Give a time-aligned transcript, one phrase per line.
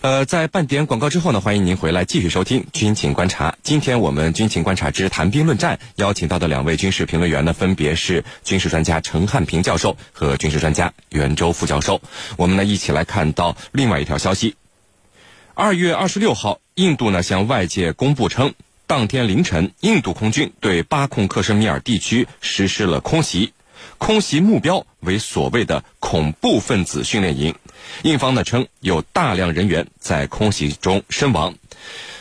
[0.00, 3.50] 呃，在半点广告之后呢，欢迎您回来继续收听《军情观察》。
[3.64, 12.00] 今天我们《军情观察之谈兵论战》邀请到的两位军事评论员呢，分别是军事专家陈汉平教授和军事专家袁周副教授。
[12.36, 14.54] 我们呢一起来看到另外一条消息：
[15.54, 18.54] 二月二十六号，印度呢向外界公布称，
[18.86, 23.52] 当天凌晨，印度空军对巴控克什米尔地区实施了空袭，
[23.98, 27.52] 空袭目标为所谓的恐怖分子训练营。
[28.02, 31.54] 印方呢称有大量人员在空袭中身亡，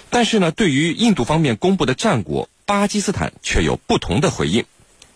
[0.09, 4.65] 但是呢，对于印度方面公布的战果，巴基斯坦却有不同的回应。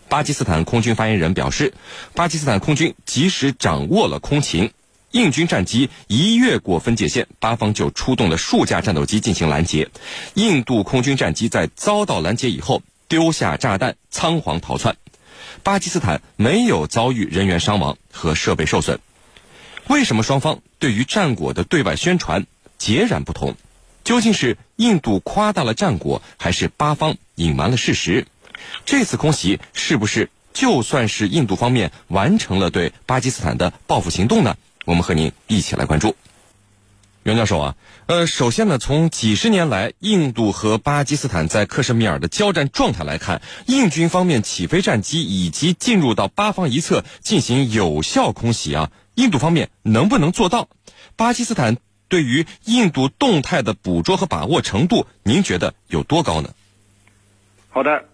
[0.08, 1.72] 巴基斯坦空军发言人表示，
[2.14, 4.70] 巴基斯坦空军及时掌握了空情，
[5.10, 9.88] 印军战机一越过分界线，巴方就出动了数架战斗机进行拦截。
[10.34, 14.96] 印度空军战机在遭到拦截以后，丢下炸弹，仓皇逃窜。
[15.62, 19.00] 巴基斯坦没有遭遇人员伤亡和设备受损。
[19.88, 22.46] 为什么双方对于战果的对外宣传
[22.78, 23.56] 截然不同？
[24.04, 28.26] 究竟是印度夸大了战果，还是巴方隐瞒了事实？
[28.84, 34.56] 这次空袭是不是就算是印度方面完成了对巴基斯坦的报复行动呢？
[34.84, 36.16] 我们和您一起来关注。
[37.22, 37.76] 袁教授啊，
[38.06, 48.90] 呃，首先呢，从几十年来印度和巴基斯坦在克什米尔的交战状态来看，印军方面起飞战机以及进入到巴方一侧进行有效空袭啊。
[49.14, 50.68] 印度方面能不能做到？
[51.16, 51.76] 巴基斯坦
[52.08, 56.50] 对于印度动态的捕捉和把握程度，您觉得有多高呢？
[57.68, 58.08] 好的，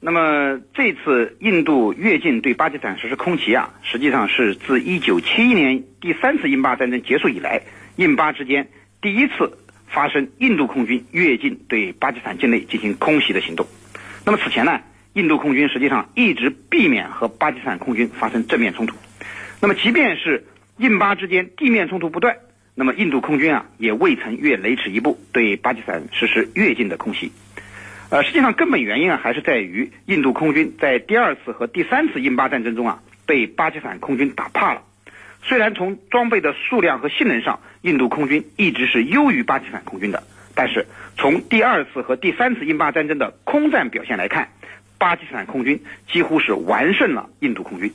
[0.00, 7.62] 那么这次印度越境对巴基斯坦实施空袭啊，实际上是自一九七一年第三次印巴战争结束以来，
[7.96, 8.68] 印巴之间
[9.00, 13.66] 第一次发生印度空军越境对巴基斯坦境内进行空袭的行动。
[14.24, 14.80] 那么此前呢，
[15.12, 18.96] 印度空军实际上一直避免和巴基斯坦空军发生正面冲突。
[19.62, 20.46] 那么，即便是
[20.78, 22.38] 印巴之间地面冲突不断，
[22.74, 27.30] 那么印度空军啊也未曾越雷池一步对巴基斯坦实施越境的空袭。
[28.08, 34.82] 呃，实际上根本原因啊还是在于印度空军在第二次和第三次印巴战争中啊被巴基斯坦空军打怕了。
[35.42, 40.22] 虽然从装备的数量和性能上，印度空军一直是优于巴基斯坦空军的，
[40.54, 40.86] 但是
[41.18, 44.48] 从第二次和第三次印巴战争的空战表现来看，
[44.96, 47.92] 巴基斯坦空军几乎是完胜了印度空军。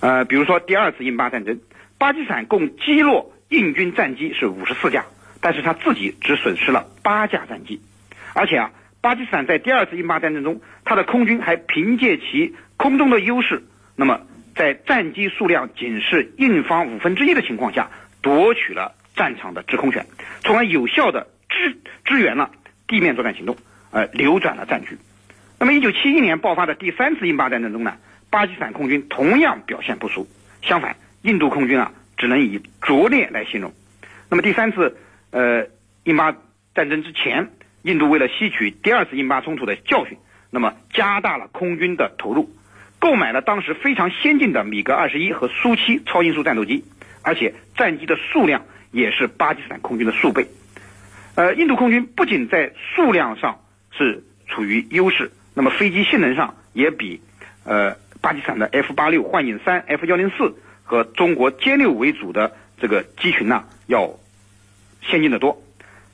[0.00, 1.60] 呃，比如说第二次印巴战争，
[1.98, 5.04] 巴基斯坦共击落印军战机是五十四架，
[5.40, 7.82] 但是他自己只损失了八架战机，
[8.34, 8.72] 而且啊，
[9.02, 13.62] 巴基斯坦在第二次印巴战争中，他的空军还凭借其空中的优势，
[13.94, 14.22] 那么
[14.54, 17.90] 在战机数量仅是印方五分之一的情况下，
[18.22, 20.06] 夺取了战场的制空权，
[20.40, 22.50] 从而有效的支支援了
[22.88, 23.56] 地面作战行动，
[23.90, 24.96] 呃，扭转了战局。
[25.58, 27.96] 那么，一九七一年爆发的第三次印巴战争中呢？
[28.30, 30.28] 巴基斯坦空军同样表现不俗，
[30.62, 33.74] 相反，印度空军啊只能以拙劣来形容。
[34.28, 34.96] 那么第三次
[35.32, 35.66] 呃
[36.04, 36.36] 印巴
[36.74, 37.50] 战争之前，
[37.82, 40.16] 印度为了吸取第二次印巴冲突的教训，
[40.50, 42.48] 那么加大了空军的投入，
[43.00, 46.84] 购买了当时非常先进的米格二十一和苏七超音速战斗机，
[47.22, 50.46] 而且战机的数量也是巴基斯坦空军的数倍。
[51.34, 53.60] 呃，印度空军不仅在数量上
[53.90, 57.20] 是处于优势，那么飞机性能上也比
[57.64, 57.96] 呃。
[58.20, 60.54] 巴基斯坦的 F 八六、幻影三、F 幺零四
[60.84, 64.10] 和中国歼六为主的这个机群呢，要
[65.02, 65.62] 先进的多，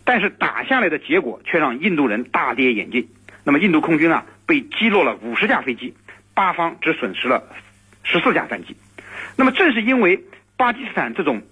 [0.04, 3.08] 但是打下来的结果却让印度人大跌眼镜。
[3.42, 5.94] 那么印度空军啊，被击落了五十架飞机，
[6.34, 7.44] 巴方只损失了
[8.02, 8.76] 十四架战机。
[9.36, 10.24] 那么正是因为
[10.56, 11.42] 巴基斯坦这种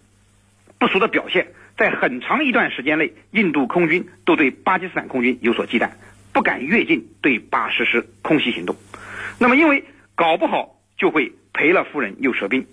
[0.78, 5.90] 不俗的表现，在很长一段时间内，印度空军都对巴基斯坦空军有所忌惮，
[6.32, 8.76] 不敢越境对巴实施空袭行动。
[9.38, 12.66] 那么因为搞不好就会赔了夫人又折兵，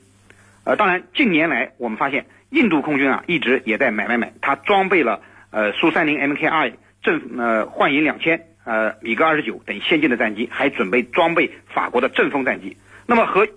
[0.64, 12.78] 呃，当然近年来我们发现印度空军啊一直也在买买买，它装备了呃苏三零 MKI 正呃幻影两千呃米格二十九等先进的战机，还准备装备法国的阵风战机。
[13.08, 13.48] 那么和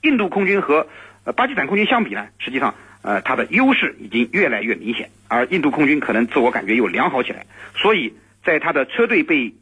[0.00, 0.86] 印度空军和
[1.36, 7.44] 巴基斯坦空军相比呢，实际上呃它的优势已经越来越明显，而印度空军可能自我感觉又良好起来，
[7.76, 8.14] 所以
[8.44, 9.54] 在他的车队被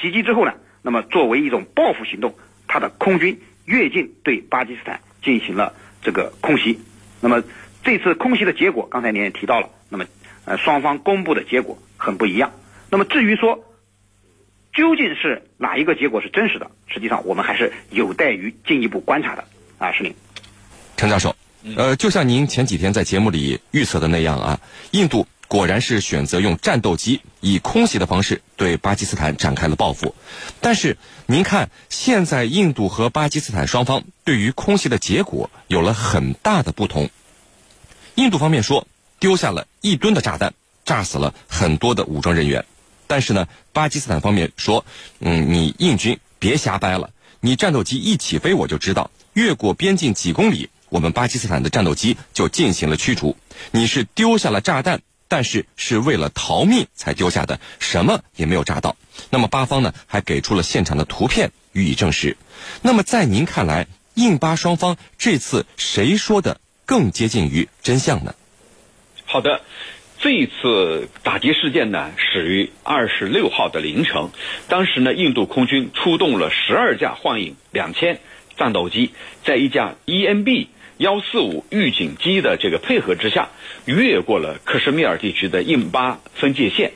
[0.00, 2.34] 袭击之后呢，那么作为一种报复行动。
[2.72, 6.80] 他的空军越境对巴基斯坦进行了这个空袭，
[7.20, 7.42] 那么
[7.84, 10.06] 这次空袭的结果，刚才您也提到了，那么
[10.46, 12.50] 呃双方公布的结果很不一样。
[12.88, 13.62] 那么至于说
[14.72, 19.44] 究竟是哪一个结果是真实的，实际上我们还是有待于进一步观察的
[19.76, 20.14] 啊，是您，
[20.96, 21.36] 陈教授，
[21.76, 24.58] 呃，就像您前几天在节目里预测的那样啊，
[24.92, 25.26] 印度。
[25.52, 30.14] 果然是选择用战斗机以空袭的方式对巴基斯坦展开了报复，
[30.62, 30.96] 但是
[31.26, 37.10] 您看，现在印度和巴基斯坦双方对于空袭的结果有了很大的不同。
[38.14, 38.86] 印度方面说，
[39.20, 40.54] 丢下了一吨的炸弹，
[40.86, 42.64] 炸死了很多的武装人员。
[43.06, 44.86] 但是呢，巴基斯坦方面说，
[45.20, 47.10] 嗯，你印军别瞎掰了，
[47.40, 53.36] 你战斗机一起飞我就知道，越过边境几公里，我们巴基斯坦的战斗机就进行了驱逐。
[53.70, 55.02] 你是丢下了炸弹。
[55.32, 58.96] 但是是为了逃命才丢下的，什么也没有炸到。
[59.30, 62.36] 那么巴方呢，还给出了现场的图片予以证实。
[62.82, 68.34] 那么在您看来，印巴双方这次谁说的更接近于真相呢？
[69.24, 69.62] 好的，
[70.18, 74.28] 这一次打击事件呢，始于二十六号的凌晨。
[74.68, 78.20] 当时呢，印度空军出动了十二架幻影两千
[78.58, 79.12] 战斗机，
[79.46, 80.66] 在一架 EMB。
[80.98, 83.48] 幺四五预警机的这个配合之下，
[83.84, 86.92] 越过了克什米尔地区的印巴分界线，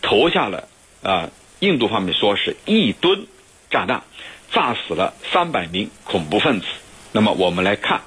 [0.00, 0.68] 投下了
[1.02, 3.26] 啊，印度方面说是一吨
[3.70, 4.02] 炸弹，
[4.50, 6.66] 炸死了三百名恐怖分子。
[7.12, 8.00] 那么我们来看，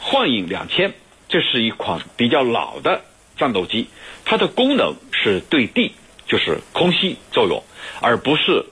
[0.00, 0.94] 幻影两千，
[1.28, 3.02] 这是一款比较老的
[3.36, 3.88] 战斗机，
[4.24, 5.92] 它的功能是对地，
[6.26, 7.62] 就是空袭作用，
[8.00, 8.64] 而不是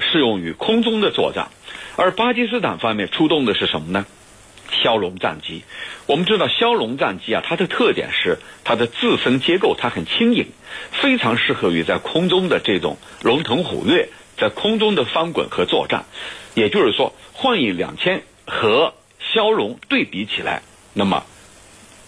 [0.00, 1.48] 适用于空中的作战。
[1.96, 4.06] 而巴基斯坦方面出动的是什么呢？
[4.70, 5.64] 枭龙战机，
[6.06, 10.46] 我们知道枭龙战机啊，它的特点是它的自身结构，它很轻盈，
[10.92, 14.08] 非常适合于在空中的这种龙腾虎跃，
[14.38, 16.04] 在空中的翻滚和作战。
[16.54, 18.94] 也就是说，幻影两千和
[19.34, 20.62] 枭龙对比起来，
[20.94, 21.24] 那么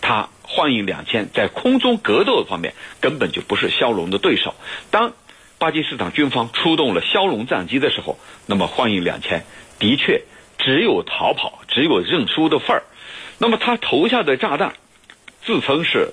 [0.00, 4.54] 它幻影两千在空中格斗方面根本就不是枭龙的对手。
[4.90, 5.12] 当
[5.58, 9.44] 巴基斯坦军方出动了枭龙战机的时候，那么幻影两千
[9.78, 10.22] 的确。
[10.64, 12.84] 只有逃跑，只有认输的份儿。
[13.38, 14.74] 那么他投下的炸弹，
[15.44, 16.12] 自称是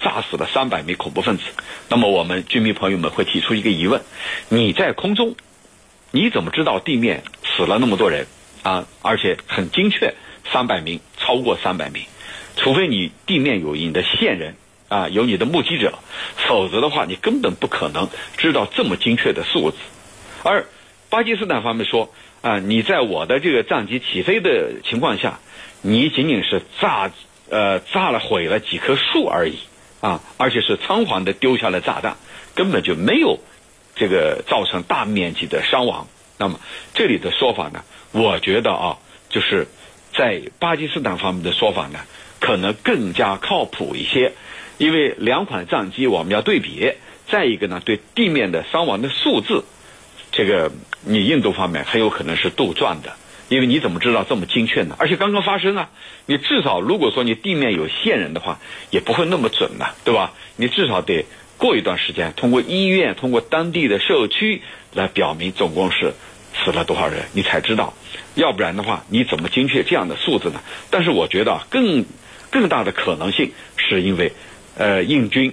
[0.00, 1.44] 炸死了三百名恐怖分子。
[1.90, 4.00] 那么我们军迷朋友们会提出一个疑问：
[4.48, 5.36] 你在空中，
[6.12, 8.26] 你怎么知道地面死了那么多人
[8.62, 8.86] 啊？
[9.02, 10.14] 而且很精确，
[10.50, 12.02] 三百名，超过三百名。
[12.56, 14.56] 除非你地面有你的线人
[14.88, 15.98] 啊，有你的目击者，
[16.48, 18.08] 否则的话，你根本不可能
[18.38, 19.76] 知道这么精确的数字。
[20.42, 20.64] 而
[21.10, 22.10] 巴基斯坦方面说。
[22.42, 25.40] 啊，你在我的这个战机起飞的情况下，
[25.82, 27.10] 你仅仅是炸，
[27.50, 29.58] 呃，炸了毁了几棵树而已，
[30.00, 32.16] 啊，而且是仓皇的丢下了炸弹，
[32.54, 33.38] 根本就没有
[33.94, 36.06] 这个造成大面积的伤亡。
[36.38, 36.58] 那么
[36.94, 38.96] 这里的说法呢，我觉得啊，
[39.28, 39.66] 就是
[40.14, 42.00] 在巴基斯坦方面的说法呢，
[42.40, 44.32] 可能更加靠谱一些，
[44.78, 46.94] 因为两款战机我们要对比，
[47.28, 49.64] 再一个呢，对地面的伤亡的数字。
[50.32, 50.70] 这个
[51.04, 53.14] 你印度方面很有可能是杜撰的，
[53.48, 54.94] 因为你怎么知道这么精确呢？
[54.98, 55.90] 而且刚刚发生啊，
[56.26, 58.58] 你至少如果说你地面有线人的话，
[58.90, 60.32] 也不会那么准呐，对吧？
[60.56, 61.24] 你至少得
[61.58, 64.62] 过一段时间，通过医院、通过当地的社区
[64.94, 66.14] 来表明总共是
[66.54, 67.92] 死了多少人，你才知道。
[68.34, 70.60] 要不然的话，你怎么精确这样的数字呢？
[70.90, 72.04] 但是我觉得更
[72.50, 74.32] 更大的可能性是因为，
[74.76, 75.52] 呃，印军。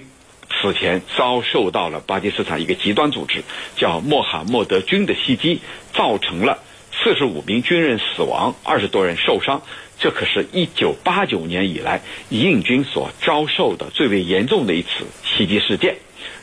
[0.60, 3.44] 此前遭受到了巴基斯坦一个极端组织
[3.76, 5.60] 叫穆罕默德军的袭击，
[5.94, 6.58] 造成了
[6.92, 9.62] 四十五名军人死亡，二十多人受伤。
[10.00, 14.88] 这可是一九八九年以来印军所遭受的最为严重的一次
[15.24, 15.96] 袭击事件，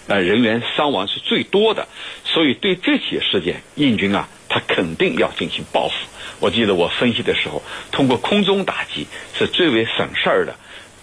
[0.07, 1.87] 呃，人员伤亡是最多的。
[2.23, 5.95] 所以对这起事件，印军啊，他肯定要进行报复。
[6.39, 7.61] 我记得我分析的时候，
[7.91, 9.07] 通过空中打击
[9.37, 10.55] 是最为省事儿的，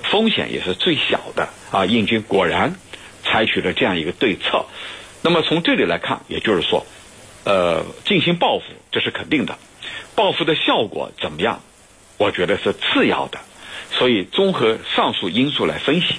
[0.02, 1.84] 风险也是最小的啊。
[1.84, 2.74] 印军果然。
[3.32, 4.66] 采取了这样一个对策，
[5.22, 6.84] 那么从这里来看，也就是说，
[7.44, 9.56] 呃，进行报复这是肯定的，
[10.14, 11.62] 报复的效果怎么样？
[12.18, 13.40] 我觉得是次要的。
[13.90, 16.16] 所以综合上述因素来分析，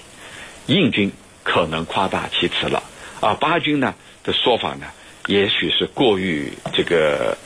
[0.66, 1.12] 印军
[1.44, 2.82] 可能夸大其词了，
[3.22, 3.94] 啊，巴军呢
[4.24, 4.88] 的说法呢，
[5.28, 7.38] 也许是过于这个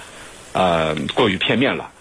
[0.53, 1.91] 呃过于片面了，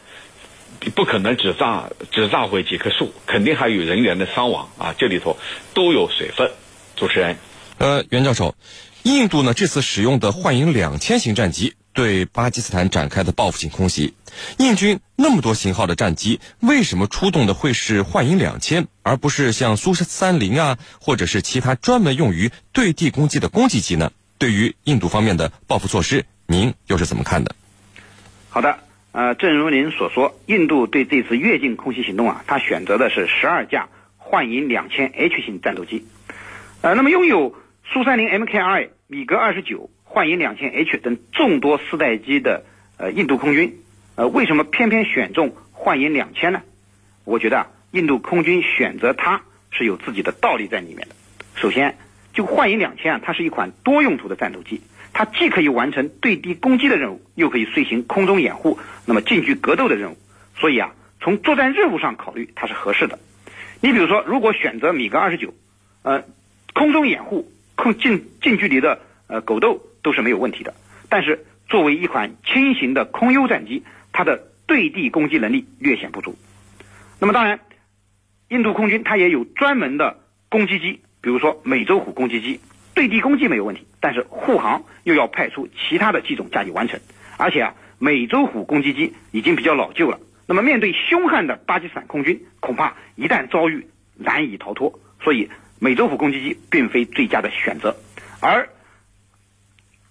[0.95, 5.37] 不可能只炸只炸毁几棵树，肯定还有人员的伤亡啊，这里头
[5.75, 6.49] 都有水分。
[6.97, 7.37] 主持人，
[7.79, 8.55] 呃，袁教授，
[9.03, 14.15] 印度呢这次使用的幻影两千型战机对巴基斯坦展开的报复性空袭，
[14.59, 24.11] 印军那么多型号的战机，为什么出动的会是幻影两千，而不是像苏三零啊，或者是其他专门用于对地攻击的攻击机呢？
[24.39, 27.55] 对于印度方面的报复措施，您又是怎么看的？
[28.49, 28.79] 好的，
[29.13, 36.07] 呃，正如您所说，印度对这次越境空袭行动啊，它选择的是十二架幻影两千 H 型战斗机。
[36.83, 37.55] 呃，那么拥有
[37.93, 42.65] 苏三零 MKI、米格二十九、幻影两千 H 等众多四代机的
[42.99, 43.79] 呃印度空军，
[44.17, 46.63] 呃，为什么偏偏选中幻影两千呢？
[47.25, 51.15] 我觉得啊印度空军选择它是有自己的道理在里面的。
[51.55, 51.97] 首先，
[52.33, 54.81] 就幻影两千啊，它是一款多用途的战斗机，
[55.13, 60.17] 它既可以完成对地攻击的任务，又可以遂行空中掩护，那么近距格斗的任务。
[60.57, 63.19] 所以啊，从作战任务上考虑，它是合适的。
[63.81, 65.55] 你比如说，如果选择米格二十九。
[66.03, 66.23] 呃，
[66.73, 70.75] 空中掩护、空近近距离的呃狗斗都是没有问题的。
[71.09, 76.37] 但是作为一款轻型的空优战机，它的对地攻击能力略显不足。
[77.21, 77.61] 那么当然，
[78.49, 80.19] 印度空军它也有专门的
[80.49, 82.61] 攻击机，比如说美洲虎攻击机，
[82.95, 87.01] 对地攻击没有问题，但是护航又要派出其他的机种加以完成。
[87.39, 94.99] 而且啊，美洲虎攻击机已经比较老旧了，那么面对凶悍的巴基斯坦空军，恐怕一旦遭遇难以逃脱。
[95.23, 97.97] 所以，美洲虎攻击机并非最佳的选择。
[98.41, 98.69] 而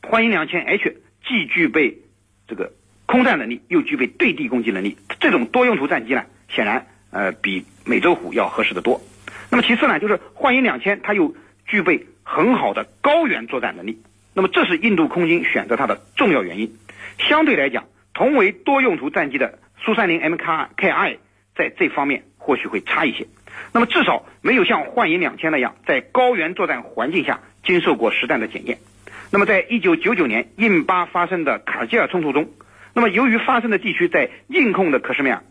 [0.02, 2.00] 幻鹰两千 H 既具备
[2.48, 2.74] 这个
[3.06, 9.02] 空战能力，又具备对地攻击能力，这种多用途战机呢，显然呃比美洲虎要合适的多。
[9.50, 14.02] 那么其次呢，就是幻鹰两千它又具备很好的高原作战能力，
[14.34, 16.76] 那么这是印度空军选择它的重要原因。
[17.18, 21.18] 相对来讲，同为多用途战机的苏三零 MKI
[21.56, 23.26] 在这方面或许会差一些。
[23.74, 28.78] 那么至少没有像幻影两千那样在高原作战环境下经受过实战的检验。
[29.32, 32.52] 那么在一九九九年印巴发生的卡吉尔冲突中，
[32.94, 35.42] 那么由于发生的地区在印控的克什米尔，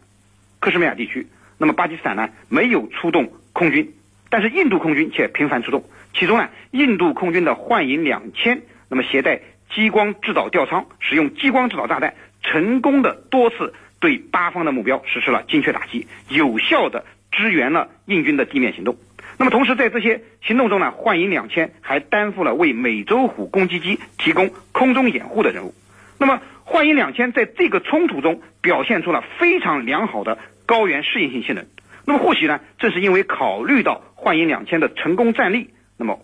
[0.61, 1.27] 克什米尔地区，
[1.59, 3.93] 那么巴基斯坦呢没有出动空军，
[4.31, 5.85] 但是印度空军却频繁出动。
[6.15, 9.41] 其中呢，印度空军的幻影两千，那么携带
[9.75, 13.75] 激光制导吊舱，使用激光制导炸弹，成功的多次
[14.05, 18.99] 对巴方的目标实施了精确打击，有效的支援了印军的地面行动。
[19.39, 25.75] 那么同时在这些行动中呢，幻影两千还担负了为美洲虎攻击机提供空中掩护的任务。
[26.19, 31.65] 那么幻影两千在这个冲突中表现出了非常良好的高原适应性性能。
[32.05, 36.21] 那么或许呢，正是因为考虑到幻影两千的成功战例，那么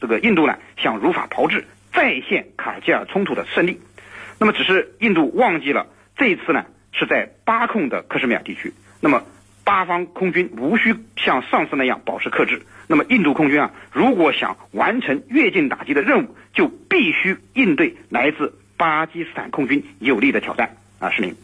[0.00, 1.66] 这个印度呢想如法炮制。
[1.92, 3.80] 再现卡吉尔冲突的胜利，
[4.38, 5.88] 那么只是印度忘记了
[6.20, 9.22] 这一次呢是在巴控的克什米尔地区，那么
[9.64, 20.76] 巴方空军无需像上次那样保持克制，那么印度空军啊如果想完成越境打击的任务，就必须应对来自巴基斯坦空军有力的挑战。
[20.98, 21.34] 啊，是您。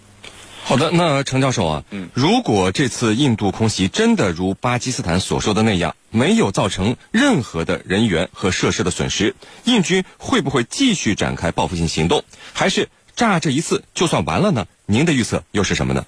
[0.63, 14.69] 好的，那程教授啊，嗯，如果这次印度空袭真的如巴基斯坦所说的那样，没有造成任何的人员和设施的损失，印军会不会继续展开报复性行动，还是炸这一次就算完了呢？
[14.87, 16.07] 您的预测又是什么呢？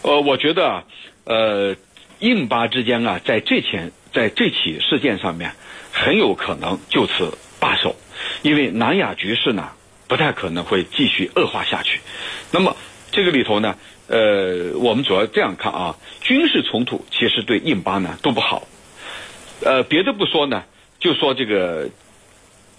[0.00, 0.84] 呃，我觉得啊，
[1.24, 1.76] 呃，
[2.20, 5.52] 印巴之间啊，在这前在这起事件上面，
[5.92, 7.96] 很有可能就此罢手，
[8.40, 9.72] 因为南亚局势呢，
[10.08, 12.00] 不太可能会继续恶化下去，
[12.52, 12.74] 那么。
[13.14, 13.76] 这个里头呢，
[14.06, 18.66] 呃，我们主要这样看啊，军事冲突其实对印巴呢都不好。
[19.62, 20.64] 呃，别的不说呢，
[20.98, 21.90] 就说这个，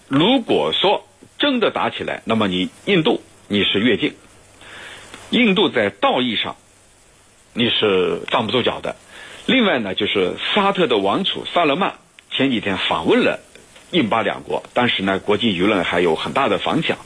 [0.07, 1.05] 如果说
[1.37, 4.13] 真的打起来，那么你印度你是越境，
[5.29, 6.55] 印度在道义上
[7.53, 8.95] 你是站不住脚的。
[9.45, 11.95] 另外呢，就是沙特的王储萨勒曼
[12.31, 13.39] 前几天访问了
[13.91, 16.97] 印巴两国，当时呢，国际舆论还有很大的反响。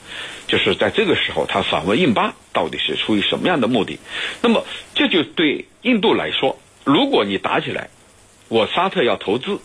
[0.47, 3.99] 就是在这个时候，他访问印巴到底是出于什么样的目的？
[4.41, 4.65] 那么
[4.95, 7.89] 这就对印度来说，如果你打起来，
[8.47, 9.59] 我沙特要投资，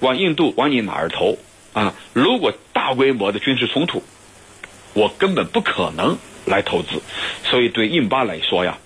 [0.00, 1.38] 往印度往你哪儿投
[1.72, 1.94] 啊？
[2.14, 4.02] 如果大规模的军事冲突，
[4.98, 7.00] 我根本不可能来投资，
[7.44, 8.78] 所以对印巴来说呀，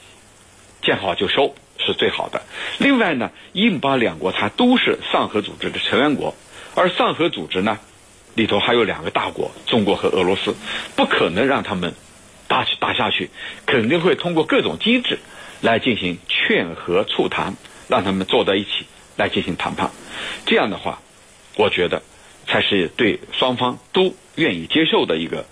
[0.83, 2.42] 见好就收是最好的。
[2.76, 6.35] 另外呢，印巴两国它都是上合组织的成员国，
[6.75, 7.78] 而上合组织呢。
[8.35, 10.54] 里头还有两个大国，中国和俄罗斯，
[10.97, 11.92] 不可能让他们
[12.49, 13.28] 打打下去，
[13.66, 15.19] 肯定会通过各种机制
[15.61, 17.54] 来进行劝和促谈，
[17.88, 19.90] 让他们坐在一起来进行谈判。
[20.47, 21.02] 这样的话，
[21.57, 22.02] 我觉得
[22.47, 25.45] 才是对双方都愿意接受的一个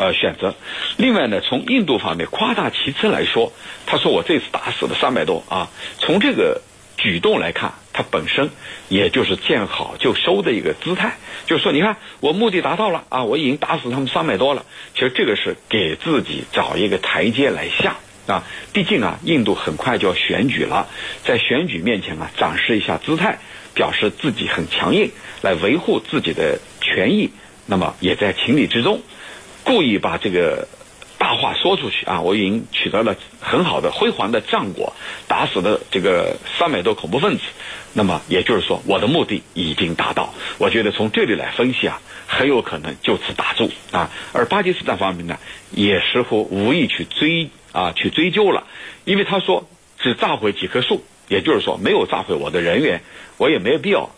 [0.00, 0.54] 呃选择。
[0.96, 3.52] 另外呢，从印度方面夸大其词来说，
[3.86, 6.62] 他说我这次打死了三百多啊，从这个。
[7.02, 8.50] 举动来看，它本身
[8.90, 11.16] 也就是见好就收的一个姿态，
[11.46, 14.66] 就是说，你看我目的达到了啊，我已经打死他们三百多了。
[14.92, 18.44] 其实这个是给自己找一个台阶来下啊。
[18.74, 20.88] 毕竟啊，印度很快就要选举了，
[21.24, 23.38] 在选举面前啊，展示一下姿态，
[23.72, 27.30] 表示自己很强硬，来维护自己的权益，
[27.64, 29.00] 那么也在情理之中，
[29.70, 30.66] 故意把这个。
[31.20, 32.22] 大话说出去啊！
[32.22, 34.94] 我已经取得了很好的辉煌的战果，
[35.28, 37.42] 打死了这个三百多恐怖分子。
[37.92, 40.32] 那么也就是说，我的目的已经达到。
[40.56, 44.10] 我觉得从这里来分析啊，很有可能就此打住啊。
[44.32, 45.38] 而巴基斯坦方面呢，
[45.72, 48.66] 也似乎无意去追啊，去追究了，
[49.04, 53.02] 因为他说只炸毁几棵树，也就是说没有炸毁我的人员，
[53.36, 54.08] 我也没有必要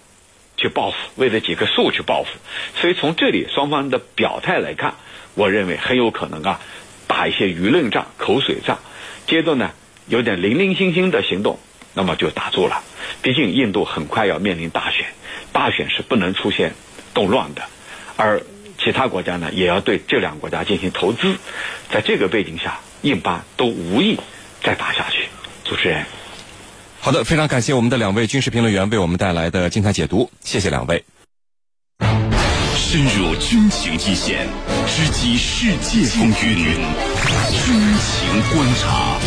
[0.57, 2.31] 去报复，为了几棵树去报复。
[2.81, 4.95] 所以从这里双方的表态来看，
[5.35, 6.61] 我认为很有可能啊。
[7.09, 8.79] 打一些舆论战、口水战，
[9.27, 9.73] 接着呢，
[10.07, 11.59] 有点零零星星的行动，
[11.93, 12.83] 那么就打住了。
[13.21, 15.05] 毕竟印度很快要面临大选，
[15.53, 16.73] 大选是不能出现
[17.13, 17.65] 动乱的，
[18.17, 18.43] 而
[18.83, 21.37] 其他国家呢也要对这两个国家进行投资。
[21.91, 24.19] 在这个背景下，印巴都无意
[24.63, 25.29] 再打下去。
[25.65, 26.07] 主持人，
[26.99, 31.05] 好的，非常感谢我们的两位军事评论员为我们带来的精彩解读，谢谢两位。
[32.93, 34.47] 深入军情一线，
[34.87, 36.75] 直击世界风云，
[37.51, 39.19] 军情观察。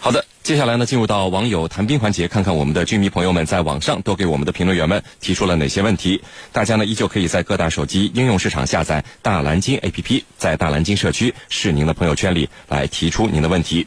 [0.00, 6.20] 好的，接下来呢，进入到网友谈兵环节，看看我们的军迷朋友们在网上都给我们的评论员们提出了哪些问题。
[6.52, 13.86] 大家呢，依旧可以在各大手机应用市场下载大蓝鲸 APP，在大蓝鲸社区是您的朋友圈里来提出您的问题。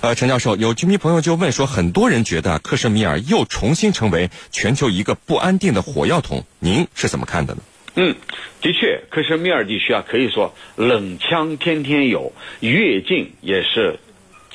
[0.00, 7.62] 呃，陈教授，有军迷朋友就问说，很多人觉得克什米尔又重新成为全球一个不安定的火药桶，您是怎么看的呢？
[7.96, 8.14] 嗯，
[8.60, 13.98] 的确，克什米尔地区啊，可以说冷枪天天有，越境也是。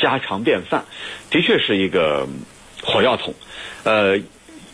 [0.01, 0.83] 家常便饭，
[1.29, 2.27] 的确是一个
[2.81, 3.33] 火药桶。
[3.83, 4.17] 呃，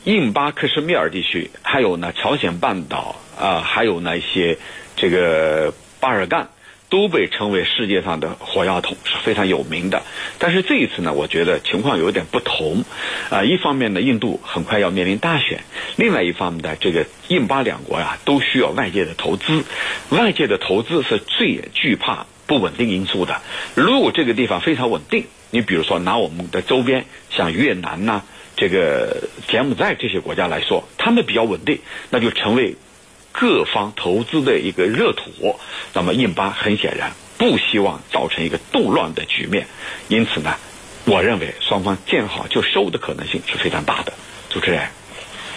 [0.05, 4.57] 印巴克什米尔地区，还有呢朝鲜半岛啊，还有那些
[4.95, 6.49] 这个巴尔干，
[6.89, 10.03] 都被称为世界上的火药桶，是非常有名的。
[10.39, 12.83] 但是这一次呢，我觉得情况有点不同。
[13.29, 15.59] 啊，一方面呢，印度很快要面临大选；
[15.95, 19.63] 另外一方面呢，这个印巴两国呀，都需要外界的投资。
[20.09, 22.25] 外界的投资是最惧怕。
[22.47, 23.41] 不稳定因素的，
[23.75, 28.21] 如果这个地方非常稳定，你比如说拿我们的周边像越南呐、
[28.55, 31.79] 这个柬埔寨这些国家来说，他们比较稳定，
[32.09, 32.77] 那就成为
[33.39, 35.59] 各方投资的一个热土。
[35.93, 39.67] 那么印巴很显然不希望造成一个动乱的局面，
[40.07, 40.55] 因此呢，
[41.05, 44.13] 我认为双方见好就收的可能性是非常大的。
[44.49, 44.87] 主持人，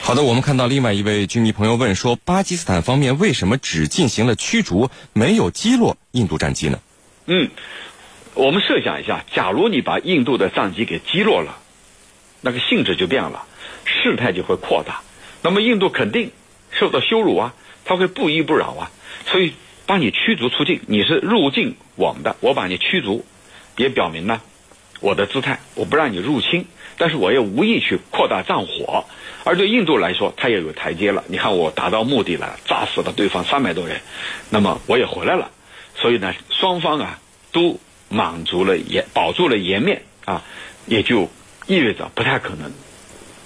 [0.02, 5.96] 好的，我们看到另外一位军迷朋友问说，巴基斯坦方面为什么只进行了驱逐，没有击落？
[6.10, 6.80] 印度战机呢？
[7.26, 7.48] 嗯，
[8.34, 11.58] 我们设想一下，假如你把印度的战机给击落了，
[12.42, 13.46] 那个性质就变了，
[13.84, 15.00] 事态就会扩大。
[15.42, 16.32] 那么印度肯定
[16.72, 18.90] 受到羞辱啊，他会不依不饶啊，
[19.26, 19.54] 所以
[19.86, 23.24] 把你驱逐出境，你是入境我们的，我把你驱逐，
[23.76, 24.40] 也表明呢
[25.00, 26.66] 我的姿态，我不让你入侵，
[26.98, 29.04] 但是我也无意去扩大战火。
[29.42, 31.24] 而对印度来说，他也有台阶了。
[31.26, 34.00] 你看我达到目的了，炸死了对方三百多人，
[34.50, 35.50] 那么我也回来了。
[35.96, 37.18] 所以呢，双方啊
[37.50, 40.44] 都满足了颜，保住了颜面啊，
[40.86, 41.30] 也就
[41.66, 42.70] 意味着不太可能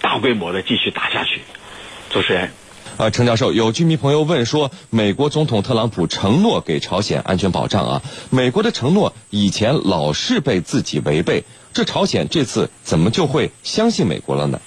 [0.01, 1.41] 大规模的继续打下去。
[2.11, 2.51] 主持人，
[2.97, 14.61] 啊，陈教授，有居民朋友问说，美国总统特朗普承诺给朝鲜安全保障啊，美国的承诺以前老是被自己违背，这朝鲜这次怎么就会相信美国了呢？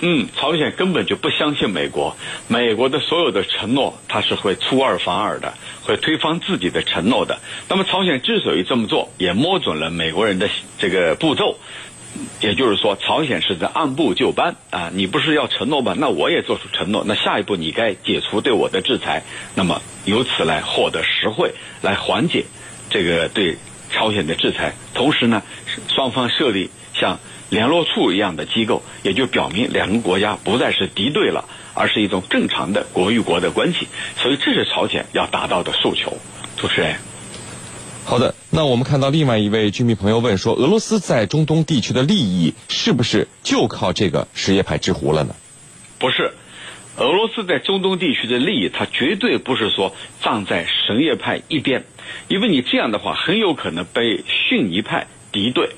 [0.00, 2.16] 嗯，朝鲜根本就不相信美国，
[2.48, 7.38] 美国的所有的承诺，他是会出尔反尔的，会推翻自己的承诺的。
[7.68, 11.58] 那么朝鲜之所以这么做，也摸准了美国人的这个步骤，
[12.40, 14.90] 也就是说，朝鲜是在按部就班啊。
[14.92, 15.94] 你不是要承诺吗？
[15.96, 17.04] 那我也做出承诺。
[17.06, 19.22] 那下一步你该解除对我的制裁，
[19.54, 22.44] 那么由此来获得实惠，来缓解
[22.90, 23.56] 这个对
[23.90, 24.74] 朝鲜的制裁。
[24.94, 25.42] 同时呢，
[25.88, 27.18] 双方设立像。
[27.50, 33.86] 联络处一样的机构，也就表明两个国家不再是敌对了，而是一种正常的国与国的关系。
[34.16, 36.18] 所以这是朝鲜要达到的诉求。
[36.56, 36.96] 主持人，
[38.04, 38.34] 好的。
[38.50, 45.34] 那我们看到另外一位居民朋友问说，俄罗斯在中东地区的利益是不是就靠这个什叶派之狐了呢？
[45.98, 46.32] 不是，
[46.98, 51.84] 俄罗斯在中东地区的利益，它绝对不是说站在什叶派一边，
[52.28, 55.70] 因为你这样的话很有可能被逊尼派敌对。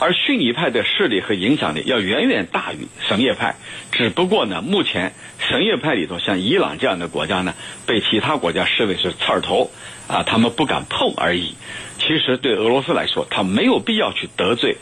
[0.00, 3.56] 而逊尼派的势力和影响力要远远大于什叶派，
[3.92, 7.54] 只不过呢，目前什叶派里头像伊朗这样的国家呢，
[7.86, 9.70] 被其他国家视为是刺儿头，
[10.08, 11.54] 啊，他们不敢碰而已。
[11.98, 14.78] 其实对俄罗斯来说，他没有必要去得罪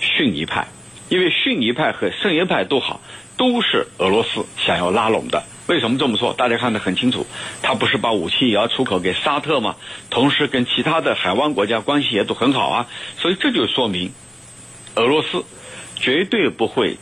[0.00, 0.66] 逊尼派，
[1.08, 3.00] 因为逊尼派和什叶派都好，
[3.36, 5.44] 都是俄罗斯想要拉拢的。
[5.68, 6.32] 为什么这么说？
[6.32, 7.24] 大家看得很清楚，
[7.62, 9.76] 他不是把武器也要出口给沙特吗？
[10.10, 14.10] 同时跟其他的海湾国家关系也都很好啊，所以这就说明。
[14.96, 15.44] 俄罗斯
[15.94, 16.96] 绝对不会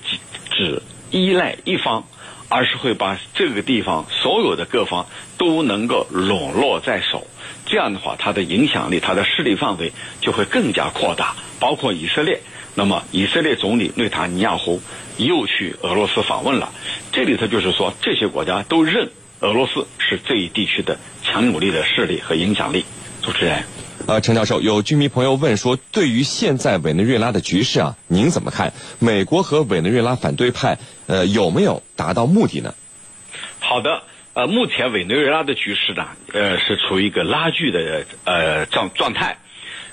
[0.51, 2.09] 只依赖一方，
[2.49, 5.07] 而是会把这个地方所有的各方
[5.39, 7.27] 都能够笼络在手。
[7.67, 12.41] 这样的话，它的影响力、它的势力范围就会更加扩大，包括以色列。
[12.75, 14.83] 那么，以色列总理内塔尼亚胡
[15.17, 16.73] 又去俄罗斯访问了。
[17.13, 22.85] 这里头就是说，这些国家都认俄罗斯是这一地区的强有力的势力和影响力。
[23.23, 23.63] 主持人。
[24.07, 28.75] 呃，陈教授，有居民朋友问说，对于现在委内瑞拉的局势啊，您怎么看？
[28.99, 32.75] 美国和委内瑞拉反对派呃有没有达到目的呢？
[33.61, 34.03] 好的，
[34.35, 39.39] 呃，目前委内瑞拉的局势呢，呃，是处于一个拉锯的呃状状态，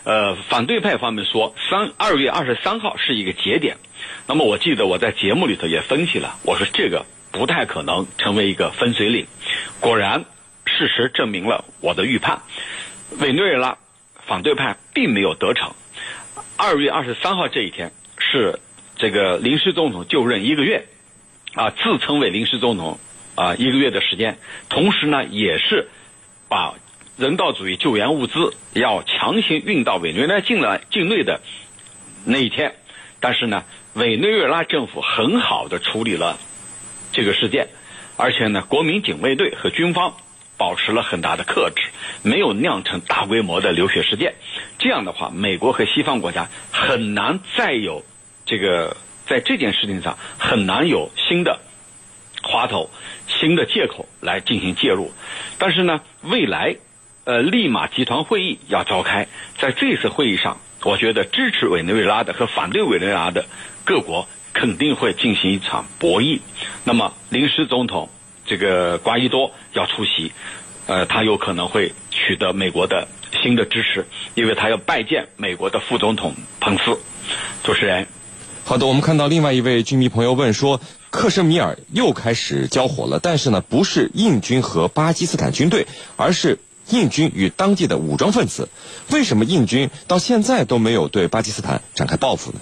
[0.03, 3.77] 呃，反对派方面说三二月二十三号是一个节点。
[4.27, 9.25] 那么我记得我在节目里头也分析了，我说这个不太可能成为一个分水岭。
[9.79, 10.25] 果然，
[10.65, 12.41] 事实证明了我的预判，
[13.19, 13.77] 委内瑞拉
[14.31, 15.73] 反对派并没有得逞。
[16.55, 18.59] 二月二十三号这一天是
[18.95, 20.85] 这个临时总统就任一个月，
[21.53, 22.97] 啊，自称为临时总统
[23.35, 24.37] 啊一个月的时间，
[24.69, 25.89] 同时呢也是
[26.47, 26.75] 把
[27.17, 31.41] 人道主义救援物资要强行运到委内瑞拉境内境内的
[32.23, 32.75] 那一天，
[33.19, 33.65] 但是呢，
[33.95, 36.39] 委内瑞拉政府很好的处理了
[37.11, 37.67] 这个事件，
[38.15, 40.15] 而且呢，国民警卫队和军方
[40.61, 41.89] 保持了很大的克制，
[42.21, 44.35] 没有酿成大规模的流血事件。
[44.77, 48.05] 这样的话，美国和西方国家很难再有
[48.45, 48.95] 这个
[49.25, 51.61] 在这件事情上很难有新的
[52.43, 52.91] 滑头、
[53.25, 55.11] 新的借口来进行介入。
[55.57, 56.75] 但是呢，未来
[57.23, 63.45] 呃，利马集团会议要召开，在这次会议上，我觉得支持委内瑞拉的和反对委内瑞拉的
[63.83, 66.39] 各国肯定会进行一场博弈。
[66.83, 68.09] 那么，临时总统
[68.51, 70.33] 这个瓜伊多要出席，
[70.85, 73.07] 呃，他有可能会取得美国的
[73.41, 76.99] 新的支持，因为他要拜见美国的副总统彭斯。
[77.63, 78.07] 主持人，
[78.65, 85.87] 好的，我们看到另外一位军迷朋友问说，克什米尔又开始交火了，但是呢，不是印军和巴基斯坦军队，
[86.17, 86.59] 而是
[86.89, 88.67] 印军与当地的武装分子。
[89.11, 92.59] 为什么印军到现在都没有对巴基斯坦展开报复呢？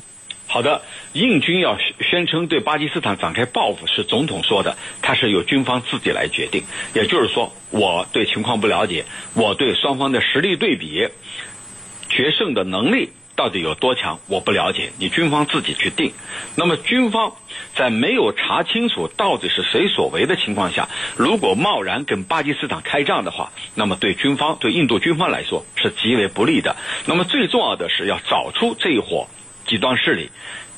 [0.52, 0.82] 好的，
[1.14, 6.64] 印军要宣称对巴基斯坦展开报复是总统说的，他是由军方自己来决定。
[6.96, 11.08] 也就是说，我对情况不了解，我对双方的实力对比、
[12.10, 16.14] 决胜的能力到底有多强，我不了解，你军方自己去定。
[16.56, 17.36] 那么军方
[17.76, 26.76] 在没有查清楚到底是谁所为的情况下，如果贸然跟巴基斯坦开战的话，那么对军方、对印度军方来说是极为不利的。
[27.06, 29.28] 那么最重要的是要找出这一伙
[29.70, 30.32] 极端势力，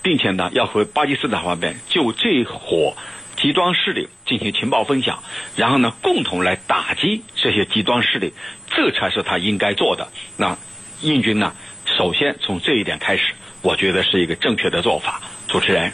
[0.03, 2.95] 并且呢，要和巴基斯坦方面就这伙
[3.37, 5.23] 极端势力进行情报分享，
[5.55, 8.33] 然后呢，共同来打击这些极端势力，
[8.67, 10.09] 这才是他应该做的。
[10.35, 10.57] 那
[10.99, 11.53] 印军呢，
[11.97, 15.21] 首先从这一点开始，我觉得是一个正确的做法。
[15.47, 15.91] 主持人，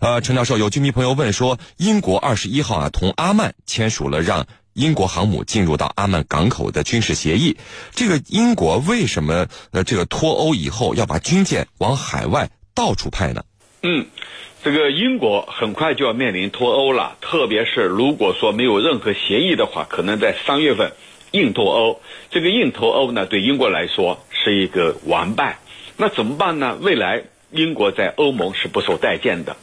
[0.00, 7.56] 呃，陈教授，有居民朋友问说，英国二十一号啊同阿曼签署了让英国航母进入到阿曼港口的军事协议，
[7.92, 13.42] 这个英国为什么呃这个脱欧以后要把军舰往海外到处派呢？
[13.82, 14.06] 嗯，
[14.62, 20.92] 这个英国很快就要面临脱欧了，特别是如果说没有任何协议的话，可能在三月份
[21.30, 22.00] 硬脱欧。
[22.30, 25.58] 这个硬脱欧呢，对英国来说是一个完败。
[25.96, 26.76] 那怎么办呢？
[26.82, 29.56] 未来英国在欧盟是不受待见的，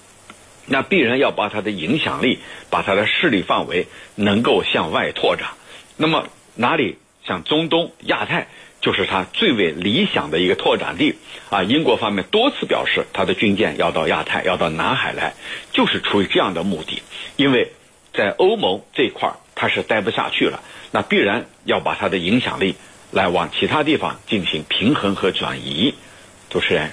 [0.66, 5.50] 那必然要把它的影响力、把它的势力范围能够向外拓展。
[5.98, 8.48] 那么哪里像中东、亚太？
[8.82, 11.16] 就是它最为理想的一个拓展地
[11.50, 11.64] 啊！
[11.64, 15.36] 英国方面多次表示，它的军舰要到亚太，要到南海来，
[15.72, 17.02] 就是出于这样的目的。
[17.38, 17.72] 因为
[18.12, 22.76] 在欧盟这块儿，它是待不下去了，那必然要把它的影响力
[23.12, 25.96] 来往其他地方进行平衡和转移。
[26.50, 26.92] 主持人，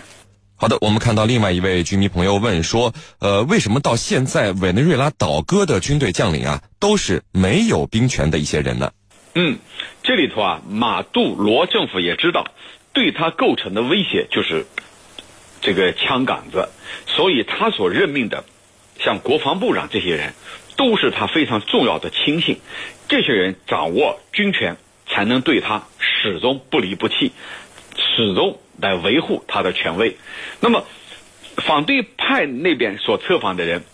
[0.61, 8.93] 好的，我们看到另外一位居民朋友问说，呃，为什么到现在委内瑞拉倒戈的军队将领啊，都是没有兵权的一些人呢？
[9.35, 9.59] 嗯，
[10.03, 12.45] 这里头啊，马杜罗政府也知道，
[12.93, 14.67] 对他构成的威胁就是
[15.63, 16.69] 这个枪杆子，
[17.07, 18.45] 所以他所任命的
[18.99, 20.35] 像国防部长这些人，
[20.77, 22.61] 都是他非常重要的亲信。
[23.09, 24.77] 这些人掌握军权，
[25.09, 27.33] 才能对他始终不离不弃，
[27.97, 30.17] 始终来维护他的权威。
[30.61, 30.85] 那么，
[31.57, 33.85] 反对派那边所策反的人，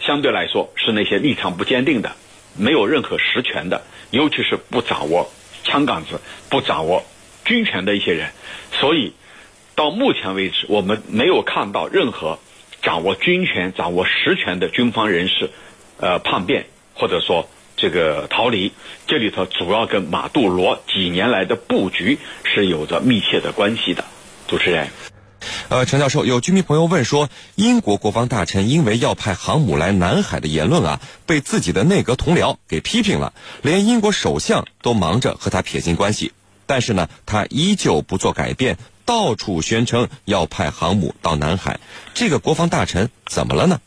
[0.00, 2.12] 相对来说是那些立场不坚定的，
[2.56, 3.82] 没有任何实权的。
[4.10, 5.30] 尤其是不掌握
[5.62, 7.04] 枪杆子、不掌握
[7.44, 8.30] 军权的一些人，
[8.72, 9.12] 所以
[9.76, 12.38] 到目前为止，我们没有看到任何
[12.82, 15.50] 掌握军权、掌握实权的军方人士，
[15.98, 18.72] 呃，叛变或者说这个逃离。
[19.06, 24.04] 这里头主要跟马杜罗几年来的布局是有着密切的关系的。
[24.50, 24.88] 主持人。
[25.68, 33.32] 呃，陈教授，有居民朋友问说，英国国防大臣因为要派航母来南海的言论啊，被自己的内阁同僚给批评了，
[33.62, 36.32] 连英国首相都忙着和他撇清关系，
[36.66, 41.78] 但是呢，他依旧不做改变，到处宣称要派航母到南海，
[42.12, 43.80] 这个国防大臣怎么了呢？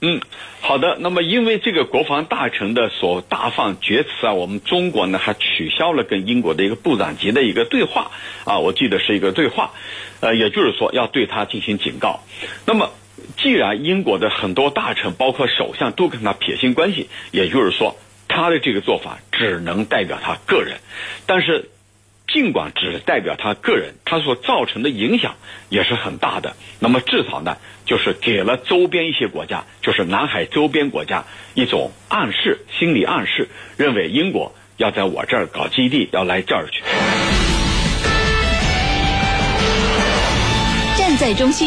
[0.00, 0.20] 嗯，
[0.60, 0.96] 好的。
[1.00, 8.12] 那么，因为这个国防大臣的所大放厥词啊，我们中国呢还取消了跟英国的一个部长级的一个对话
[8.44, 9.72] 啊，我记得是一个对话，
[10.20, 12.20] 呃，也就是说要对他进行警告。
[12.64, 12.90] 那么，
[13.36, 17.96] 既然英国的很多大臣，包括首相都跟他撇清关系，也就是说
[18.28, 20.78] 他的这个做法只能代表他个人。
[21.26, 21.70] 但是，
[22.30, 25.36] 尽管只代表他个人，他所造成的影响
[25.70, 26.54] 也是很大的。
[26.78, 36.82] 那么至少呢，就是给了周边一些国家，就是南海周边国家一种暗示，心理暗示，认为英国要在我这儿搞基地，要来这儿去。
[40.98, 41.66] 站在中心。